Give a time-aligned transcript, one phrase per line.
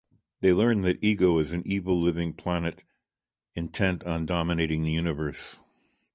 [0.39, 2.81] They learn that Ego is an evil living planet
[3.53, 5.57] intent on dominating the universe.